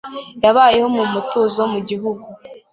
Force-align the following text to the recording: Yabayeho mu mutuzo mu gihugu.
Yabayeho 0.43 0.87
mu 0.97 1.03
mutuzo 1.13 1.61
mu 1.73 1.79
gihugu. 1.89 2.27